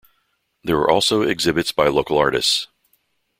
[0.63, 2.67] There are also exhibits by local artists.